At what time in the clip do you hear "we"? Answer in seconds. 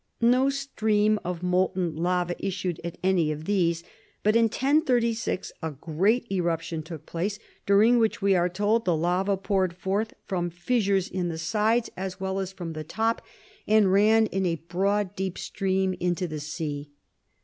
8.19-8.35